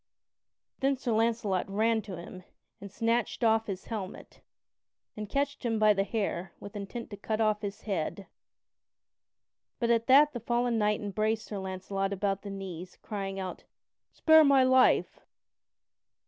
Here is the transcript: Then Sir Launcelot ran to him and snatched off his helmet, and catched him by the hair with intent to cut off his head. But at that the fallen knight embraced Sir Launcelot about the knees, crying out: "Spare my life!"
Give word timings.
Then 0.79 0.95
Sir 0.97 1.11
Launcelot 1.11 1.69
ran 1.69 2.01
to 2.01 2.17
him 2.17 2.43
and 2.79 2.91
snatched 2.91 3.43
off 3.43 3.67
his 3.67 3.85
helmet, 3.85 4.41
and 5.15 5.29
catched 5.29 5.63
him 5.63 5.77
by 5.77 5.93
the 5.93 6.03
hair 6.03 6.53
with 6.59 6.75
intent 6.75 7.11
to 7.11 7.17
cut 7.17 7.39
off 7.39 7.61
his 7.61 7.81
head. 7.81 8.25
But 9.77 9.91
at 9.91 10.07
that 10.07 10.33
the 10.33 10.39
fallen 10.39 10.79
knight 10.79 11.01
embraced 11.01 11.45
Sir 11.45 11.59
Launcelot 11.59 12.11
about 12.11 12.41
the 12.41 12.49
knees, 12.49 12.97
crying 13.03 13.39
out: 13.39 13.65
"Spare 14.11 14.43
my 14.43 14.63
life!" 14.63 15.19